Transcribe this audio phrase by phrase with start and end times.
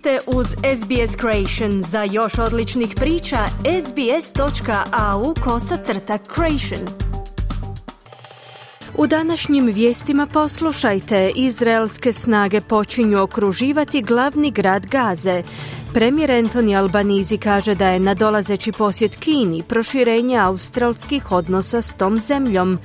[0.00, 1.82] ste uz SBS Creation.
[1.82, 3.38] Za još odličnih priča,
[3.86, 6.88] sbs.au kosacrta creation.
[8.96, 15.42] U današnjim vijestima poslušajte, izraelske snage počinju okruživati glavni grad Gaze.
[15.94, 22.78] Premijer Anthony Albanizi kaže da je nadolazeći posjet Kini proširenje australskih odnosa s tom zemljom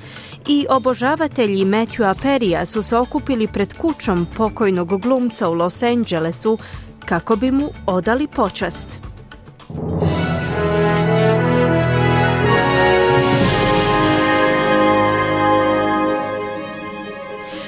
[0.47, 6.57] i obožavatelji Matthewa Perija su se okupili pred kućom pokojnog glumca u Los Angelesu
[7.05, 9.01] kako bi mu odali počast.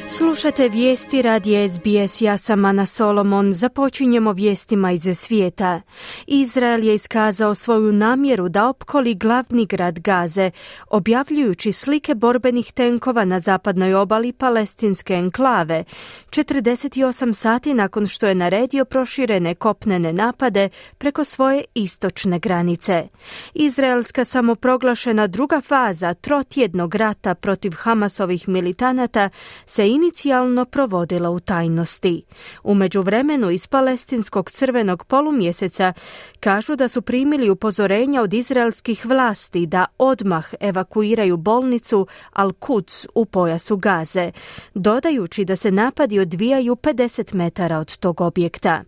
[0.10, 3.54] Slušate vijesti radi SBS, ja sam Ana Solomon.
[3.54, 5.82] Započinjemo vijestima iz svijeta.
[6.28, 10.52] Izrael je iskazao svoju namjeru da opkoli glavni grad Gaze,
[10.90, 15.84] objavljujući slike borbenih tenkova na zapadnoj obali palestinske enklave,
[16.30, 23.08] 48 sati nakon što je naredio proširene kopnene napade preko svoje istočne granice.
[23.54, 29.30] Izraelska samoproglašena druga faza trotjednog rata protiv Hamasovih militanata
[29.66, 32.24] se inicijalno provodila u tajnosti.
[32.64, 35.94] U međuvremenu iz palestinskog crvenog polumjeseca
[36.40, 43.78] kažu da su primili upozorenja od izraelskih vlasti da odmah evakuiraju bolnicu Al-Quds u pojasu
[43.78, 44.32] Gaze,
[44.74, 48.84] dodajući da se napadi odvijaju 50 metara od tog objekta.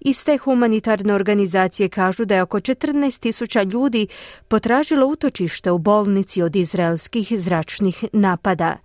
[0.00, 4.06] Iste humanitarne organizacije kažu da je oko 14 tisuća ljudi
[4.48, 8.76] potražilo utočište u bolnici od izraelskih zračnih napada.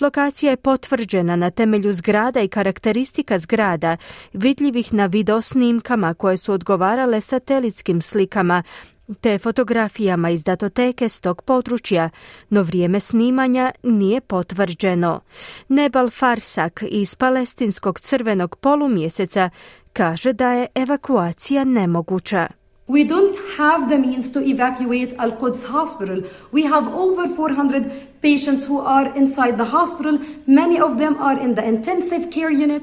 [0.00, 3.96] Lokacija je potvrđena na temelju zgrada i karakteristika zgrada
[4.32, 8.62] vidljivih na videosnimkama koje su odgovarale satelitskim slikama
[9.20, 12.10] te fotografijama iz datoteke s tog područja,
[12.50, 15.20] no vrijeme snimanja nije potvrđeno.
[15.68, 19.50] Nebal Farsak iz palestinskog crvenog polumjeseca
[19.92, 22.48] kaže da je evakuacija nemoguća.
[22.88, 26.22] We don't have the means to evacuate Al Quds Hospital.
[26.52, 30.18] We have over 400 patients who are inside the hospital.
[30.46, 32.82] Many of them are in the intensive care unit.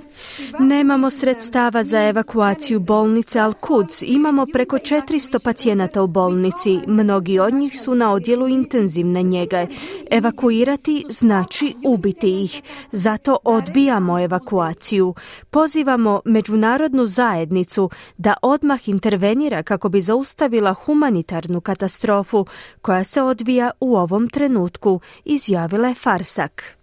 [0.59, 4.03] Nemamo sredstava za evakuaciju bolnice Al-Quds.
[4.07, 6.79] Imamo preko 400 pacijenata u bolnici.
[6.87, 9.67] Mnogi od njih su na odjelu intenzivne njege.
[10.11, 12.61] Evakuirati znači ubiti ih.
[12.91, 15.13] Zato odbijamo evakuaciju.
[15.49, 22.45] Pozivamo međunarodnu zajednicu da odmah intervenira kako bi zaustavila humanitarnu katastrofu
[22.81, 26.77] koja se odvija u ovom trenutku izjavila je Farsak.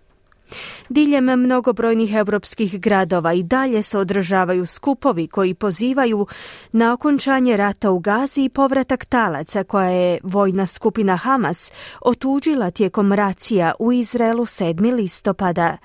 [0.89, 6.27] Diljem mnogobrojnih europskih gradova i dalje se održavaju skupovi koji pozivaju
[6.73, 13.13] na okončanje rata u Gazi i povratak talaca koja je vojna skupina Hamas otuđila tijekom
[13.13, 14.95] racija u Izraelu 7.
[14.95, 15.77] listopada.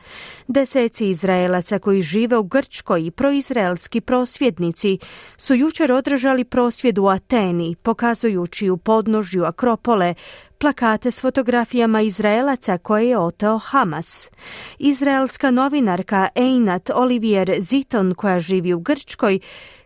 [0.47, 4.99] Deseci Izraelaca koji žive u Grčkoj i proizraelski prosvjednici
[5.37, 10.15] su jučer održali prosvjed u Ateni, pokazujući u podnožju Akropole
[10.59, 14.31] plakate s fotografijama Izraelaca koje je oteo Hamas.
[14.79, 19.39] Izraelska novinarka Einat Olivier Ziton koja živi u Grčkoj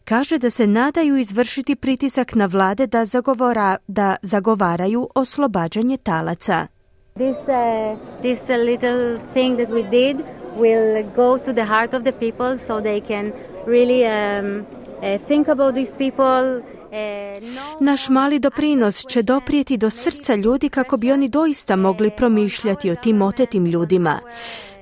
[0.05, 6.67] kaže da se nadaju izvršiti pritisak na vlade da, zagovora, da zagovaraju oslobađanje talaca.
[7.15, 10.17] This, uh, this little thing that we did
[10.57, 13.31] will go to the heart of the people so they can
[13.67, 14.65] really um,
[15.01, 16.61] uh, think about these people
[17.79, 22.95] naš mali doprinos će doprijeti do srca ljudi kako bi oni doista mogli promišljati o
[22.95, 24.19] tim otetim ljudima.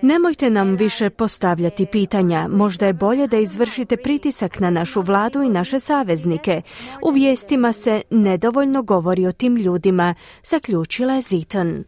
[0.01, 5.49] Nemojte nam više postavljati pitanja, možda je bolje da izvršite pritisak na našu vladu i
[5.49, 6.61] naše saveznike.
[7.01, 11.83] U vijestima se nedovoljno govori o tim ljudima, zaključila je Ziton.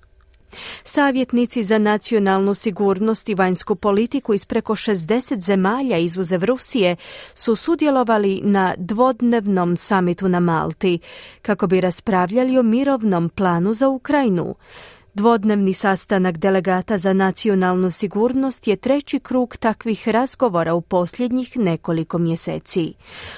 [0.84, 6.96] Savjetnici za nacionalnu sigurnost i vanjsku politiku iz preko 60 zemalja izuzev Rusije
[7.34, 11.00] su sudjelovali na dvodnevnom samitu na Malti
[11.42, 14.56] kako bi raspravljali o mirovnom planu za Ukrajinu.
[15.16, 22.94] Dvodnevni sastanak delegata za nacionalnu sigurnost je treći krug takvih razgovora u posljednjih nekoliko mjeseci.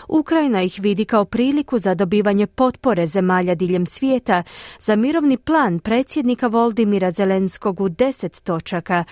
[0.08, 4.44] Ukrajina ih vidi kao priliku za dobivanje potpore zemalja diljem svijeta
[4.80, 9.04] za mirovni plan predsjednika Voldimira Zelenskog u deset točaka,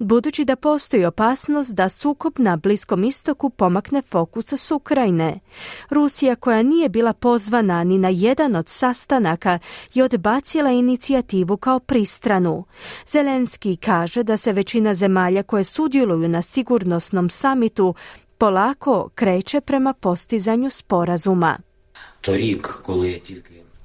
[0.00, 5.40] budući da postoji opasnost da sukob na Bliskom istoku pomakne fokus s Ukrajine.
[5.90, 9.58] Rusija koja nije bila pozvana ni na jedan od sastanaka
[9.94, 12.64] je odbacila inicijativu kao pristranu.
[13.08, 17.94] Zelenski kaže da se većina zemalja koje sudjeluju na sigurnosnom samitu
[18.38, 21.58] polako kreće prema postizanju sporazuma.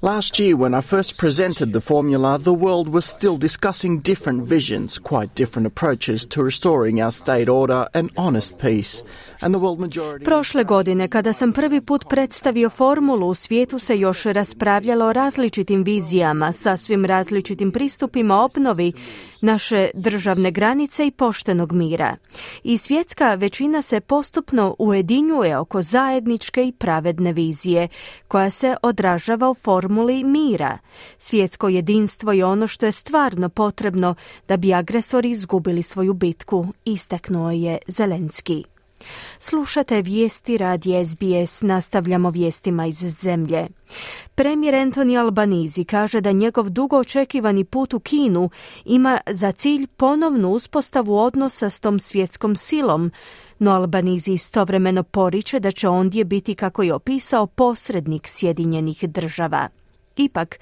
[0.06, 4.98] Last year, when I first presented the formula, the world was still discussing different visions,
[4.98, 9.02] quite different approaches to restoring our state order and honest peace.
[9.42, 10.24] And the world majority...
[10.24, 15.82] Prošle godine, kada sam prvi put predstavio formulu, u svijetu se još raspravljalo o različitim
[15.82, 18.92] vizijama, sasvim različitim pristupima obnovi
[19.46, 22.16] naše državne granice i poštenog mira.
[22.64, 27.88] I svjetska većina se postupno ujedinjuje oko zajedničke i pravedne vizije,
[28.28, 30.78] koja se odražava u formuli mira.
[31.18, 34.14] Svjetsko jedinstvo je ono što je stvarno potrebno
[34.48, 38.75] da bi agresori izgubili svoju bitku, istaknuo je Zelenski.
[39.38, 43.68] Slušate vijesti radi SBS, nastavljamo vijestima iz zemlje.
[44.34, 48.50] Premijer Anthony Albanizi kaže da njegov dugo očekivani put u Kinu
[48.84, 53.12] ima za cilj ponovnu uspostavu odnosa s tom svjetskom silom,
[53.58, 59.68] no Albanizi istovremeno poriče da će ondje biti, kako je opisao, posrednik Sjedinjenih država.
[60.16, 60.58] Ipak,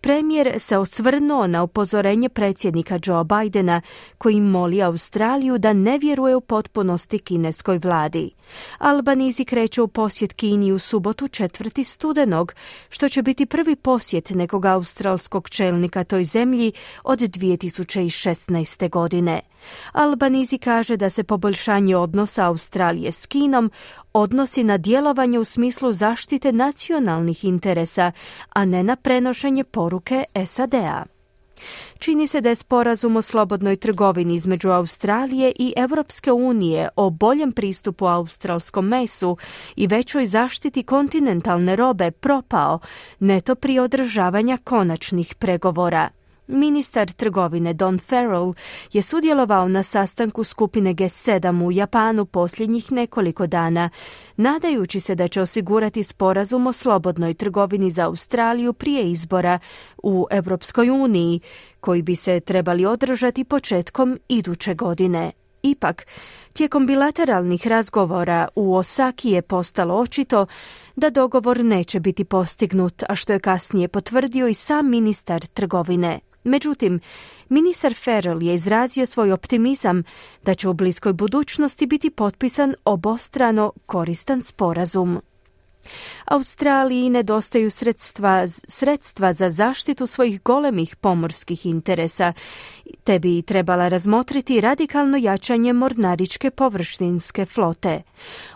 [0.00, 3.80] Premijer se osvrnuo na upozorenje predsjednika Joe Bidena
[4.18, 8.30] koji moli Australiju da ne vjeruje u potpunosti kineskoj vladi.
[8.78, 12.54] Albanizi kreće u posjet Kini u subotu četvrti studenog,
[12.88, 16.72] što će biti prvi posjet nekog australskog čelnika toj zemlji
[17.04, 18.90] od 2016.
[18.90, 19.40] godine.
[19.92, 23.70] Albanizi kaže da se poboljšanje odnosa Australije s Kinom
[24.12, 28.12] odnosi na djelovanje u smislu zaštite nacionalnih interesa,
[28.54, 31.04] a ne na prenošenje poruke SAD-a.
[31.98, 37.52] Čini se da je sporazum o slobodnoj trgovini između Australije i Europske unije o boljem
[37.52, 39.36] pristupu australskom mesu
[39.76, 42.78] i većoj zaštiti kontinentalne robe propao
[43.18, 46.08] neto prije održavanja konačnih pregovora.
[46.50, 48.54] Ministar trgovine Don Farrell
[48.92, 53.90] je sudjelovao na sastanku skupine G7 u Japanu posljednjih nekoliko dana,
[54.36, 59.58] nadajući se da će osigurati sporazum o slobodnoj trgovini za Australiju prije izbora
[60.02, 61.40] u Europskoj uniji,
[61.80, 65.32] koji bi se trebali održati početkom iduće godine.
[65.62, 66.06] Ipak,
[66.52, 70.46] tijekom bilateralnih razgovora u Osaki je postalo očito
[70.96, 76.20] da dogovor neće biti postignut, a što je kasnije potvrdio i sam ministar trgovine.
[76.44, 77.00] Međutim,
[77.48, 80.02] ministar Farrell je izrazio svoj optimizam
[80.42, 85.20] da će u bliskoj budućnosti biti potpisan obostrano koristan sporazum.
[86.24, 92.32] Australiji nedostaju sredstva, sredstva za zaštitu svojih golemih pomorskih interesa,
[93.04, 98.02] te bi trebala razmotriti radikalno jačanje mornaričke površinske flote.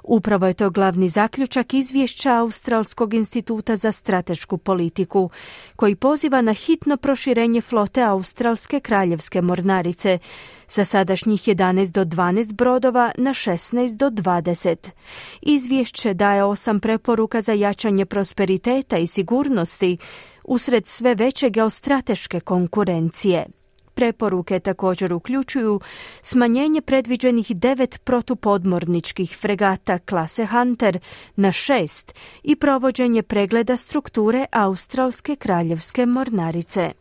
[0.03, 5.31] Upravo je to glavni zaključak izvješća Australskog instituta za stratešku politiku,
[5.77, 10.19] koji poziva na hitno proširenje flote Australske kraljevske mornarice
[10.67, 14.91] sa sadašnjih 11 do 12 brodova na 16 do 20.
[15.43, 19.97] Izvješće daje osam preporuka za jačanje prosperiteta i sigurnosti
[20.45, 23.47] usred sve veće geostrateške konkurencije.
[23.95, 25.81] Preporuke također uključuju
[26.23, 30.99] smanjenje predviđenih devet protupodmorničkih fregata klase Hunter
[31.37, 36.93] na šest i provođenje pregleda strukture Australske kraljevske mornarice.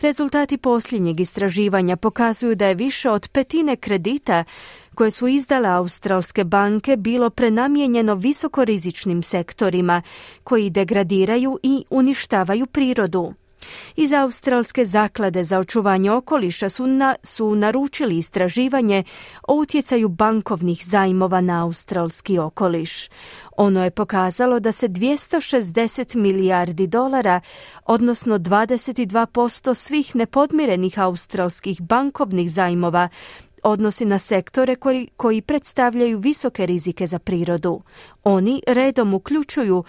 [0.00, 4.44] Rezultati posljednjeg istraživanja pokazuju da je više od petine kredita
[5.00, 10.02] koje su izdale australske banke bilo prenamijenjeno visokorizičnim sektorima
[10.44, 13.34] koji degradiraju i uništavaju prirodu.
[13.96, 19.04] Iz Australske zaklade za očuvanje okoliša su, na, su naručili istraživanje
[19.48, 23.08] o utjecaju bankovnih zajmova na australski okoliš.
[23.56, 27.40] Ono je pokazalo da se 260 milijardi dolara,
[27.86, 33.08] odnosno 22% svih nepodmirenih australskih bankovnih zajmova,
[33.62, 34.76] odnosi na sektore
[35.16, 37.82] koji, predstavljaju visoke rizike za prirodu.
[38.24, 39.84] Oni redom uključuju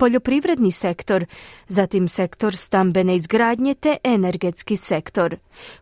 [0.00, 1.24] poljoprivredni sektor,
[1.68, 5.36] zatim sektor stambene izgradnje te energetski sektor.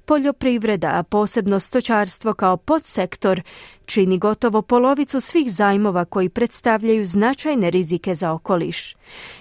[0.04, 3.42] Poljoprivreda, a posebno stočarstvo kao podsektor,
[3.84, 8.96] čini gotovo polovicu svih zajmova koji predstavljaju značajne rizike za okoliš.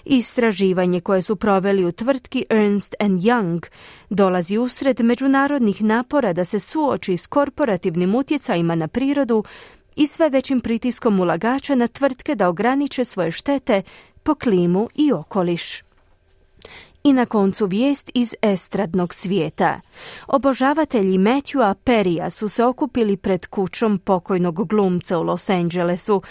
[0.05, 3.65] Istraživanje koje su proveli u tvrtki Ernst Young
[4.09, 9.43] dolazi usred međunarodnih napora da se suoči s korporativnim utjecajima na prirodu
[9.97, 13.81] i sve većim pritiskom ulagača na tvrtke da ograniče svoje štete
[14.23, 15.81] po klimu i okoliš.
[17.03, 19.79] I na koncu vijest iz estradnog svijeta.
[20.27, 26.21] Obožavatelji Matthewa Perija su se okupili pred kućom pokojnog glumca u Los Angelesu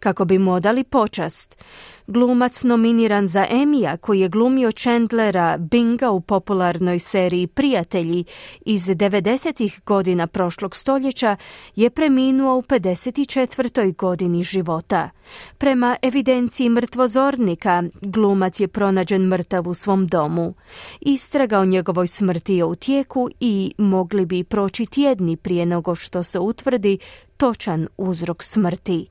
[0.00, 1.62] kako bi mu odali počast.
[2.06, 8.24] Glumac nominiran za Emija koji je glumio Chandlera Binga u popularnoj seriji Prijatelji
[8.60, 9.80] iz 90.
[9.86, 11.36] godina prošlog stoljeća
[11.76, 13.96] je preminuo u 54.
[13.96, 15.10] godini života.
[15.58, 20.54] Prema evidenciji mrtvozornika, glumac je pronađen mrtav u svom domu.
[21.00, 26.22] Istraga o njegovoj smrti je u tijeku i mogli bi proći tjedni prije nego što
[26.22, 26.98] se utvrdi
[27.36, 29.08] točan uzrok smrti.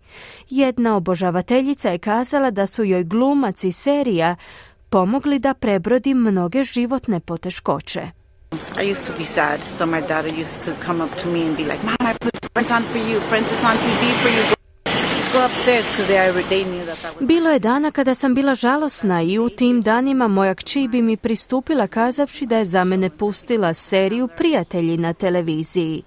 [0.49, 4.35] Jedna obožavateljica je kazala da su joj glumac i serija
[4.89, 8.11] pomogli da prebrodi mnoge životne poteškoće.
[8.81, 11.57] I used to be sad, so my daughter used to come up to me and
[11.57, 14.54] be like, Mom, I put Friends on for you, Friends is on TV for you.
[17.19, 21.17] Bilo je dana kada sam bila žalosna i u tim danima moja kći bi mi
[21.17, 26.03] pristupila kazavši da je za mene pustila seriju Prijatelji na televiziji.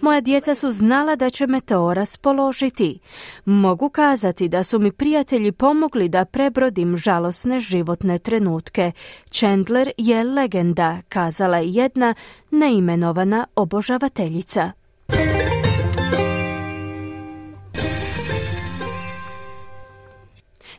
[0.00, 2.98] Moja djeca su znala da će me to raspoložiti.
[3.44, 8.92] Mogu kazati da su mi prijatelji pomogli da prebrodim žalosne životne trenutke.
[9.30, 12.14] Chandler je legenda, kazala je jedna
[12.50, 14.79] neimenovana obožavateljica.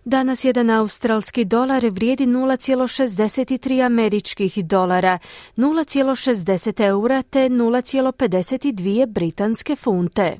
[0.05, 5.19] Danas jedan australski dolar vrijedi 0,63 američkih dolara,
[5.57, 10.37] 0,60 eura te 0,52 britanske funte.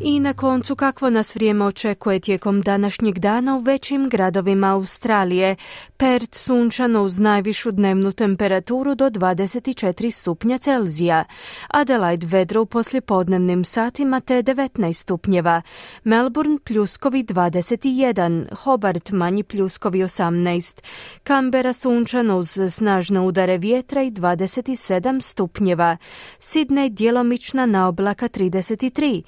[0.00, 5.56] I na koncu kakvo nas vrijeme očekuje tijekom današnjeg dana u većim gradovima Australije.
[5.96, 11.24] Perth sunčano uz najvišu dnevnu temperaturu do 24 stupnja Celzija.
[11.68, 15.62] Adelaide vedro u poslijepodnevnim satima te 19 stupnjeva.
[16.04, 20.82] Melbourne pljuskovi 21, Hobart manji pljuskovi 18.
[21.26, 25.96] Canberra sunčano uz snažne udare vjetra i 27 stupnjeva.
[26.38, 29.22] Sydney djelomična na oblaka 33.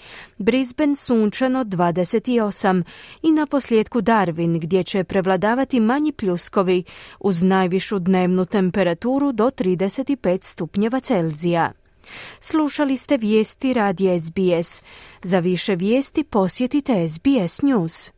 [0.61, 2.83] Brisbane sunčano 28
[3.23, 6.85] i na posljedku Darwin gdje će prevladavati manji pljuskovi
[7.21, 11.73] uz najvišu dnevnu temperaturu do 35 stupnjeva Celzija.
[12.41, 14.83] Slušali ste vijesti radi SBS.
[15.23, 18.13] Za više vijesti posjetite SBS News.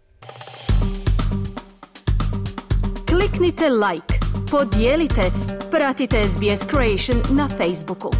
[3.08, 4.14] Kliknite like,
[4.50, 5.22] podijelite,
[5.70, 8.10] pratite SBS Creation na Facebooku.